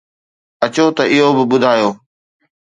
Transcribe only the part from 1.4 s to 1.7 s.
به